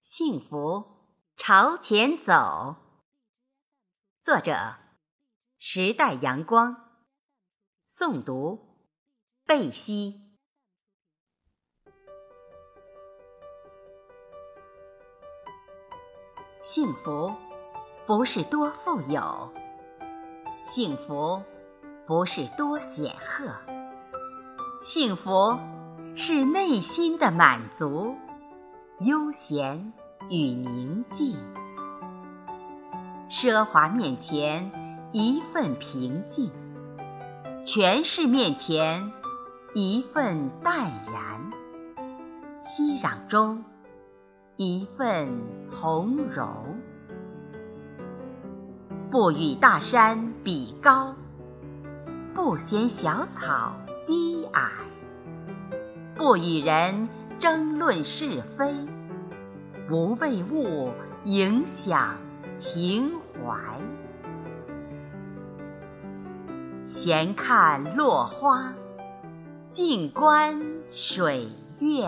[0.00, 0.82] 幸福
[1.36, 2.76] 朝前走。
[4.18, 4.76] 作者：
[5.58, 6.74] 时代阳光。
[7.86, 8.78] 诵读：
[9.44, 10.38] 贝西。
[16.62, 17.34] 幸福
[18.06, 19.52] 不是多富有，
[20.62, 21.42] 幸福
[22.06, 23.54] 不是多显赫，
[24.80, 25.58] 幸福
[26.16, 28.16] 是内心的满足。
[29.00, 29.94] 悠闲
[30.28, 31.34] 与宁静，
[33.30, 34.70] 奢华面前
[35.10, 36.50] 一份平静，
[37.64, 39.10] 权势面前
[39.72, 41.50] 一份淡然，
[42.60, 43.64] 熙攘中
[44.58, 45.30] 一份
[45.62, 46.46] 从容。
[49.10, 51.14] 不与大山比高，
[52.34, 53.72] 不嫌小草
[54.06, 54.70] 低矮，
[56.14, 57.08] 不与人。
[57.40, 58.70] 争论是非，
[59.88, 60.92] 不为物
[61.24, 62.18] 影响
[62.54, 63.58] 情怀。
[66.84, 68.74] 闲看落花，
[69.70, 70.60] 静观
[70.90, 72.06] 水月。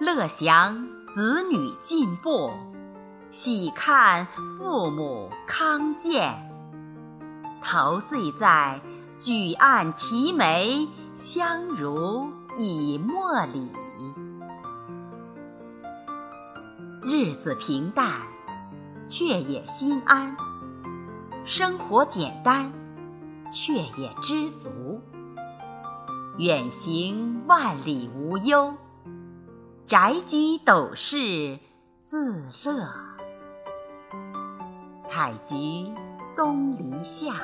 [0.00, 2.50] 乐享子女进步，
[3.30, 4.26] 喜看
[4.58, 6.34] 父母康健。
[7.62, 8.80] 陶醉在
[9.20, 10.88] 举案齐眉。
[11.18, 13.72] 相濡以沫里，
[17.02, 18.08] 日子平淡，
[19.08, 20.36] 却也心安；
[21.44, 22.72] 生活简单，
[23.50, 25.02] 却也知足。
[26.36, 28.74] 远行万里无忧，
[29.88, 31.58] 宅居斗室
[32.00, 32.88] 自乐。
[35.02, 35.92] 采菊
[36.36, 37.34] 东篱下。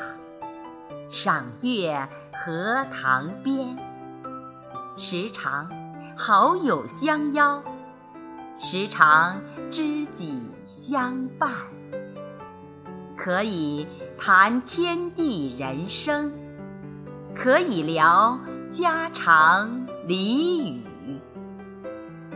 [1.10, 3.78] 赏月荷塘边，
[4.96, 5.70] 时常
[6.16, 7.62] 好友相邀，
[8.58, 9.40] 时常
[9.70, 11.50] 知己相伴，
[13.16, 13.86] 可以
[14.18, 16.32] 谈天地人生，
[17.34, 18.38] 可以聊
[18.70, 20.82] 家常俚语，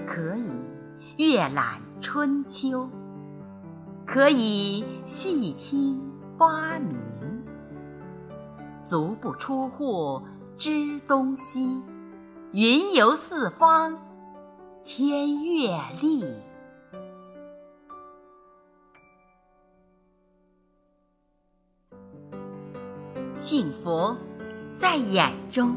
[0.06, 0.50] 可以
[1.16, 2.88] 阅览春秋，
[4.06, 6.00] 可以细听
[6.38, 6.96] 花名。
[8.88, 10.22] 足不出户
[10.56, 11.82] 知东西，
[12.52, 13.98] 云游四方
[14.82, 16.24] 天阅历。
[23.36, 24.16] 幸福
[24.72, 25.76] 在眼中，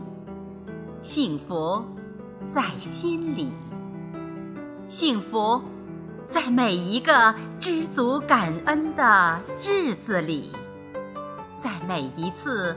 [1.02, 1.84] 幸福
[2.48, 3.52] 在心里，
[4.88, 5.62] 幸福
[6.24, 10.50] 在每一个知足感恩的日子里，
[11.58, 12.74] 在每一次。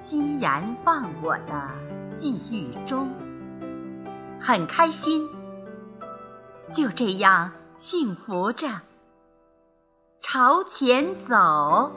[0.00, 1.70] 欣然忘我的
[2.16, 3.10] 际遇中，
[4.40, 5.28] 很开心，
[6.72, 8.66] 就这样幸福着，
[10.22, 11.92] 朝前走。